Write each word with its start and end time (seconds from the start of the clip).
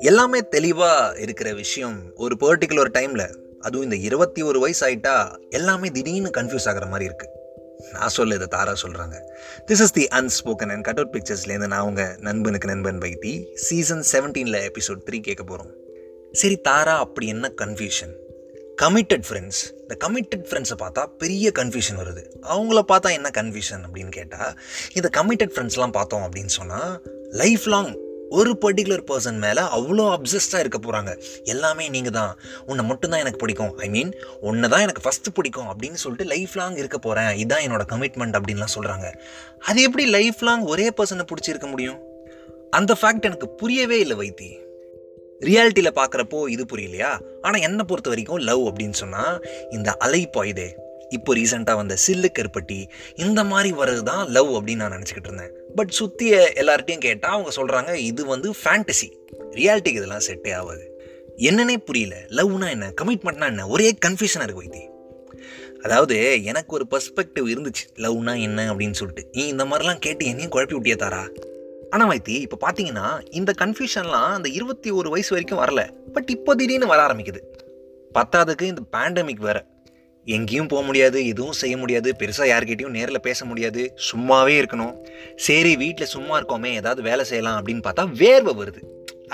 எல்லாமே 0.00 0.40
தெளிவாக 0.48 1.20
இருக்கிற 1.20 1.48
விஷயம் 1.52 1.98
ஒரு 2.16 2.34
பர்டிகுலர் 2.40 2.90
டைமில் 2.92 3.26
அதுவும் 3.60 3.82
இந்த 3.82 3.96
இருபத்தி 3.96 4.42
ஒரு 4.42 4.58
வயசு 4.60 4.82
ஆயிட்டா 4.88 5.14
எல்லாமே 5.50 5.88
திடீர்னு 5.88 6.30
கன்ஃபியூஸ் 6.30 6.68
ஆகிற 6.68 6.86
மாதிரி 6.86 7.08
இருக்குது 7.10 7.40
நான் 7.92 8.08
சொல்ல 8.08 8.34
இதை 8.34 8.48
தாரா 8.50 8.74
சொல்கிறாங்க 8.82 9.16
this 9.66 9.82
is 9.82 9.92
the 9.92 10.06
unspoken 10.10 10.68
and 10.68 10.84
cut 10.84 10.98
out 10.98 11.14
பிக்சர்ஸ்லேருந்து 11.16 11.66
நான் 11.66 11.86
உங்கள் 11.86 12.16
நண்பனுக்கு 12.20 12.68
நண்பன் 12.68 12.98
பைத்தி 12.98 13.32
சீசன் 13.54 14.04
செவன்டீனில் 14.12 14.60
எபிசோட் 14.62 15.06
த்ரீ 15.10 15.20
கேட்க 15.20 15.44
போகிறோம் 15.44 15.72
சரி 16.32 16.56
தாரா 16.58 16.98
அப்படி 16.98 17.26
என்ன 17.26 17.52
கன்ஃபியூஷன் 17.56 18.14
கமிட்டட் 18.80 19.22
ஃப்ரெண்ட்ஸ் 19.28 19.62
இந்த 19.80 19.96
கமிட்டட் 20.04 20.46
ஃப்ரெண்ட்ஸை 20.48 20.76
பார்த்தா 20.78 21.06
பெரிய 21.06 21.52
கன்ஃபியூஷன் 21.58 21.98
வருது. 21.98 22.22
அவங்கள 22.42 22.80
பார்த்தா 22.88 23.10
என்ன 23.12 23.30
கன்ஃபியூஷன் 23.34 23.82
அப்படின்னு 23.86 24.08
கேட்டால் 24.08 24.60
இந்த 24.92 25.08
கமிட்டட் 25.16 25.52
ஃப்ரெண்ட்ஸ்லாம் 25.54 25.90
பார்த்தோம் 25.90 26.22
அப்படின்னு 26.22 26.54
சொன்னால் 26.58 27.02
லைஃப் 27.30 27.66
லாங் 27.66 27.98
ஒரு 28.28 28.58
பர்டிகுலர் 28.60 29.04
பர்சன் 29.06 29.38
மேலே 29.38 29.60
அவ்வளோ 29.60 30.04
அப்சஸ்டாக 30.16 30.58
இருக்க 30.58 30.78
போகிறாங்க 30.78 31.22
எல்லாமே 31.42 31.88
நீங்கள் 31.88 32.12
தான் 32.12 32.38
உன்னை 32.66 32.84
மட்டும்தான் 32.84 33.20
எனக்கு 33.20 33.38
பிடிக்கும். 33.38 33.76
ஐ 33.76 33.88
மீன் 33.88 34.16
உன்னை 34.40 34.68
தான் 34.68 34.80
எனக்கு 34.80 35.08
ஃபஸ்ட்டு 35.08 35.34
பிடிக்கும் 35.34 35.66
அப்படின்னு 35.66 36.00
சொல்லிட்டு 36.04 36.34
லைஃப் 36.34 36.54
லாங் 36.54 36.76
இருக்க 36.76 36.98
போகிறேன் 36.98 37.46
இதான் 37.46 37.64
என்னோட 37.66 37.82
கமிட்மெண்ட் 37.88 38.38
அப்படின்லாம் 38.38 38.74
சொல்கிறாங்க 38.74 39.14
அது 39.58 39.82
எப்படி 39.82 40.06
லைஃப் 40.06 40.40
லாங் 40.40 40.64
ஒரே 40.64 40.88
பர்சனை 40.88 41.26
பிடிச்சிருக்க 41.32 41.70
முடியும்? 41.70 42.00
அந்த 42.70 42.96
ஃபேக்ட் 43.00 43.20
எனக்கு 43.20 43.48
புரியவே 43.48 44.00
இல்லை 44.00 44.16
வைத்தி. 44.16 44.50
ரியாலிட்டியில் 45.42 45.96
பார்க்குறப்போ 45.96 46.48
இது 46.48 46.64
புரியலையா? 46.72 47.10
ஆனால் 47.42 47.60
என்னை 47.60 47.84
பொறுத்த 47.84 48.08
வரைக்கும் 48.08 48.38
லவ் 48.38 48.62
அப்படின்னு 48.66 48.90
சொன்னால் 48.90 49.46
இந்த 49.70 49.96
அலைப்பாயுதே 50.04 50.68
இப்போ 51.08 51.34
ரீசெண்டாக 51.34 51.74
வந்த 51.74 51.96
சில்லு 52.06 52.28
கருப்பட்டி 52.38 52.88
இந்த 53.16 53.44
மாதிரி 53.44 53.72
வர்றது 53.72 54.02
தான் 54.02 54.28
லவ் 54.28 54.50
அப்படின்னு 54.54 54.82
நான் 54.82 54.92
நினச்சிக்கிட்டு 54.92 55.30
இருந்தேன். 55.32 55.52
பட் 55.74 55.88
சுற்றிய 55.88 56.52
எல்லார்ட்டையும் 56.54 57.04
கேட்டால் 57.08 57.30
அவங்க 57.30 57.50
சொல்கிறாங்க 57.56 57.94
இது 57.94 58.26
வந்து 58.26 58.50
ஃபேண்டசி 58.50 59.08
ரியாலிட்டிக்கு 59.50 60.00
இதெல்லாம் 60.02 60.26
செட்டே 60.26 60.54
ஆகாது. 60.54 60.86
என்னன்னே 61.36 61.76
புரியல. 61.76 62.14
லவ்னா 62.28 62.70
என்ன? 62.70 62.92
கமிட்மெண்ட்னா 63.00 63.46
என்ன? 63.46 63.68
ஒரே 63.68 63.98
கன்ஃபியூஷனாக 64.06 64.42
இருக்கு 64.42 64.64
வைத்தி 64.64 64.82
அதாவது 65.82 66.44
எனக்கு 66.44 66.74
ஒரு 66.74 66.86
பர்ஸ்பெக்டிவ் 66.90 67.46
இருந்துச்சு. 67.52 67.84
லவ்னா 67.96 68.40
என்ன 68.40 68.74
அப்படின்னு 68.74 68.92
சொல்லிட்டு. 68.92 69.28
நீ 69.32 69.46
இந்த 69.46 69.64
மாதிரிலாம் 69.64 69.98
கேட்டு 69.98 70.24
என்னையும் 70.26 70.52
குழப்பி 70.52 70.74
விட்டியே 70.74 70.96
தாரா? 70.96 71.22
ஆனால் 71.92 72.10
வைத்தி 72.10 72.36
இப்போ 72.44 72.56
பார்த்தீங்கன்னா 72.64 73.08
இந்த 73.30 73.52
கன்ஃபியூஷன்லாம் 73.58 74.30
அந்த 74.38 74.48
இருபத்தி 74.58 74.90
ஒரு 74.90 75.08
வயசு 75.10 75.30
வரைக்கும் 75.34 75.62
வரல. 75.62 75.82
பட் 76.12 76.30
இப்போ 76.36 76.54
திடீர்னு 76.54 76.86
வர 76.92 77.00
ஆரம்பிக்குது. 77.06 77.40
பத்தாவதுக்கு 78.18 78.62
இந்த 78.62 78.82
பேண்டமிக் 78.96 79.44
வேறு. 79.48 79.62
எங்கேயும் 80.24 80.68
போக 80.72 80.82
முடியாது 80.88 81.18
எதுவும் 81.26 81.58
செய்ய 81.60 81.76
முடியாது 81.76 82.08
பெருசாக 82.18 82.48
யார்கிட்டையும் 82.52 82.96
நேரில் 82.96 83.20
பேச 83.20 83.44
முடியாது 83.44 83.82
சும்மாவே 84.08 84.54
இருக்கணும். 84.62 84.94
சரி 85.36 85.76
வீட்டில் 85.76 86.12
சும்மா 86.14 86.34
இருக்கோமே 86.40 86.70
ஏதாவது 86.80 87.02
வேலை 87.02 87.24
செய்யலாம் 87.30 87.58
அப்படின்னு 87.60 87.84
பார்த்தா 87.88 88.04
வேர்வை 88.22 88.54
வருது. 88.60 88.82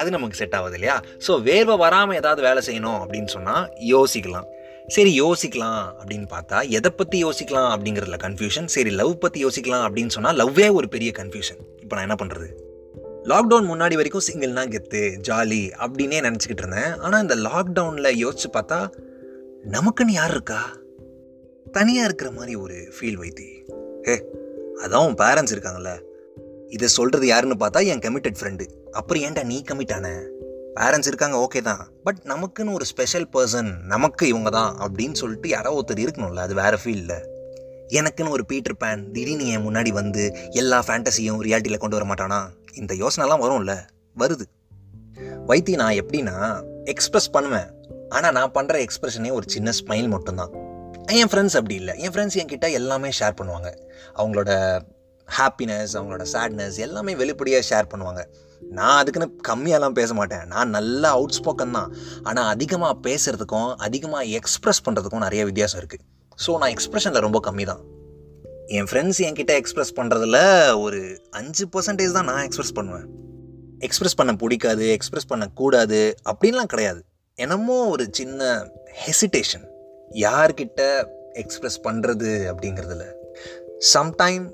அது 0.01 0.11
நமக்கு 0.11 0.37
செட் 0.37 0.57
ஆகுது 0.59 0.77
இல்லையா? 0.79 0.97
ஸோ 1.27 1.33
வேர்வை 1.49 1.77
வராமல் 1.85 2.17
ஏதாவது 2.17 2.43
வேலை 2.49 2.63
செய்யணும் 2.69 3.01
அப்படின்னு 3.05 3.31
சொன்னால் 3.37 3.65
யோசிக்கலாம். 3.95 4.49
சரி 4.89 5.21
யோசிக்கலாம் 5.23 5.83
அப்படின்னு 6.01 6.27
பார்த்தா 6.31 6.69
எதை 6.69 6.91
பற்றி 6.91 7.25
யோசிக்கலாம் 7.25 7.71
அப்படிங்கிறதுல 7.75 8.19
கன்ஃபியூஷன் 8.23 8.65
சரி 8.65 8.91
லவ் 8.91 9.19
பற்றி 9.19 9.45
யோசிக்கலாம் 9.45 9.85
அப்படின்னு 9.87 10.09
சொன்னால் 10.09 10.37
லவ்வே 10.37 10.73
ஒரு 10.73 10.89
பெரிய 10.89 11.13
கன்ஃபியூஷன் 11.19 11.61
இப்போ 11.81 11.97
நான் 11.97 12.07
என்ன 12.09 12.17
பண்ணுறது 12.23 12.49
லாக்டவுன் 13.25 13.69
முன்னாடி 13.71 13.95
வரைக்கும் 13.95 14.25
சிங்கிள்னா 14.27 14.63
கெத்து 14.75 15.01
ஜாலி 15.29 15.63
அப்படின்னே 15.85 16.19
நினச்சிக்கிட்டு 16.27 16.63
இருந்தேன். 16.65 16.93
ஆனால் 16.99 17.23
இந்த 17.23 17.37
லாக்டவுனில் 17.37 18.19
யோசிச்சு 18.25 18.49
பார்த்தா 18.53 18.79
நமக்குன்னு 19.71 20.11
யார் 20.11 20.31
இருக்கா? 20.31 20.61
தனியாக 21.73 22.05
இருக்கிற 22.05 22.31
மாதிரி 22.31 22.55
ஒரு 22.55 22.77
ஃபீல் 22.95 23.19
வைத்தி. 23.23 23.49
ஹே 24.03 24.15
அதான் 24.85 25.07
உன் 25.07 25.15
பேரண்ட்ஸ் 25.15 25.55
இருக்காங்கல்ல. 25.55 25.93
இதை 26.69 26.89
சொல்கிறது 26.89 27.27
யாருன்னு 27.27 27.55
பார்த்தா 27.61 27.87
என் 27.87 27.99
கமிட்டட் 27.99 28.39
ஃப்ரெண்டு 28.41 28.67
அப்புறம் 28.91 29.23
ஏன்டா 29.23 29.45
நீ 29.45 29.63
கமிட் 29.71 29.95
ஆன? 29.95 30.09
பேரண்ட்ஸ் 30.77 31.07
இருக்காங்க 31.07 31.47
ஓகே 31.47 31.61
தான். 31.63 31.83
பட் 32.05 32.21
நமக்குன்னு 32.25 32.73
ஒரு 32.73 32.85
ஸ்பெஷல் 32.85 33.29
பர்சன் 33.37 33.71
நமக்கு 33.85 34.29
இவங்க 34.29 34.51
தான் 34.51 34.77
அப்படின்னு 34.79 35.13
சொல்லிட்டு 35.13 35.49
யாரோ 35.49 35.71
ஒருத்தர் 35.79 36.03
இருக்கணும்ல 36.05 36.35
அது 36.35 36.55
வேறு 36.55 36.79
ஃபீல்டில் 36.85 37.37
எனக்குன்னு 37.99 38.29
ஒரு 38.29 38.45
பீட்டர் 38.45 38.77
பேன் 38.85 39.11
திடீர்னு 39.13 39.47
என் 39.47 39.65
முன்னாடி 39.67 39.89
வந்து 39.89 40.37
எல்லா 40.51 40.83
ஃபேண்டசியும் 40.87 41.41
ரியாலிட்டியில் 41.43 41.79
கொண்டு 41.79 41.99
வர 41.99 42.07
மாட்டானா? 42.11 42.41
இந்த 42.73 42.95
யோசனைலாம் 42.95 43.43
வரும்ல 43.45 43.75
வருது. 44.19 44.45
வைத்தி 45.47 45.75
நான் 45.75 45.99
எப்படின்னா 46.01 46.65
எக்ஸ்ப்ரெஸ் 46.85 47.31
பண்ணுவேன். 47.33 47.69
ஆனால் 48.09 48.33
நான் 48.33 48.53
பண்ணுற 48.55 48.87
எக்ஸ்ப்ரெஷனே 48.87 49.33
ஒரு 49.33 49.47
சின்ன 49.49 49.71
ஸ்மைல் 49.71 50.09
மட்டும்தான். 50.09 50.53
என் 51.07 51.31
ஃப்ரெண்ட்ஸ் 51.33 51.57
அப்படி 51.57 51.75
இல்லை. 51.75 51.99
என் 51.99 52.11
ஃப்ரெண்ட்ஸ் 52.11 52.39
என்கிட்ட 52.41 52.71
எல்லாமே 52.71 53.09
ஷேர் 53.09 53.39
பண்ணுவாங்க. 53.41 53.71
அவங்களோட 54.17 54.51
ஹாப்பினஸ் 55.39 55.95
அவங்களோட 55.95 56.25
சேட்னஸ் 56.33 56.77
எல்லாமே 56.77 57.15
வெளிப்படையாக 57.15 57.67
ஷேர் 57.71 57.91
பண்ணுவாங்க. 57.95 58.23
நான் 58.79 58.99
அதுக்குன்னு 59.01 59.29
கம்மியாலாம் 59.49 59.97
பேச 60.01 60.15
மாட்டேன் 60.15 60.47
நான் 60.47 60.69
நல்லா 60.69 61.09
அவுட் 61.11 61.37
ஸ்போக்கன் 61.39 61.71
தான். 61.71 61.93
ஆனால் 62.23 62.49
அதிகமாக 62.55 62.95
பேசுகிறதுக்கும் 63.09 63.77
அதிகமாக 63.77 64.25
எக்ஸ்ப்ரெஸ் 64.25 64.83
பண்ணுறதுக்கும் 64.87 65.25
நிறைய 65.27 65.45
வித்தியாசம் 65.45 65.81
இருக்குது 65.83 66.05
ஸோ 66.45 66.59
நான் 66.59 66.73
எக்ஸ்ப்ரெஷனில் 66.75 67.25
ரொம்ப 67.27 67.41
கம்மி 67.47 67.65
தான் 67.65 67.85
என் 68.69 68.89
ஃப்ரெண்ட்ஸ் 68.91 69.21
என்கிட்ட 69.27 69.53
எக்ஸ்ப்ரெஸ் 69.61 69.93
பண்ணுறதுல 69.97 70.39
ஒரு 70.81 71.01
அஞ்சு 71.31 71.67
பர்சன்டேஜ் 71.75 72.13
தான் 72.13 72.29
நான் 72.31 72.43
எக்ஸ்ப்ரெஸ் 72.49 72.75
பண்ணுவேன். 72.75 73.07
எக்ஸ்ப்ரெஸ் 73.87 74.17
பண்ண 74.17 74.33
பிடிக்காது 74.33 74.87
எக்ஸ்ப்ரெஸ் 74.97 75.29
பண்ணக்கூடாது 75.29 76.15
அப்படின்லாம் 76.31 76.73
கிடையாது. 76.75 77.01
என்னமோ 77.35 77.89
ஒரு 77.89 78.07
சின்ன 78.11 78.71
ஹெசிடேஷன் 79.05 79.67
யார்கிட்ட 80.11 80.83
எக்ஸ்ப்ரெஸ் 81.43 81.79
பண்ணுறது 81.87 82.31
அப்படிங்கிறதுல. 82.51 83.05
சம்டைம் 83.95 84.47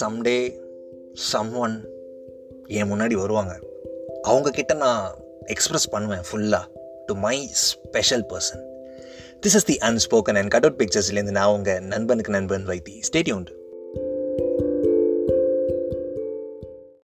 சம்டே 0.00 0.40
சம் 1.30 1.52
ஒன் 1.54 1.76
என் 2.70 2.92
முன்னாடி 2.92 3.12
வருவாங்க. 3.12 3.58
அவங்கக்கிட்ட 4.28 4.74
நான் 4.76 5.14
எக்ஸ்ப்ரெஸ் 5.46 5.90
பண்ணுவேன் 5.90 6.22
ஃபுல்லாக 6.28 6.66
to 7.06 7.14
my 7.14 7.36
special 7.52 8.26
person 8.28 8.62
this 9.42 9.56
is 9.58 9.64
the 9.64 9.76
unspoken 9.76 10.36
and 10.40 10.50
cut 10.50 10.64
out 10.64 10.80
பிக்சர்ஸ்லேருந்து 10.80 11.36
நான் 11.38 11.54
உங்கள் 11.54 11.80
நண்பனுக்கு 11.80 12.32
நண்பன் 12.32 12.66
வைத்தி. 12.66 12.94
ஸ்டேட்யூண்ட் 13.12 13.50